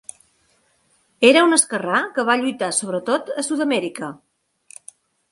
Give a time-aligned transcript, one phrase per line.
[1.27, 4.09] Era un esquerrà que va lluitar sobretot a Sud-Amèrica.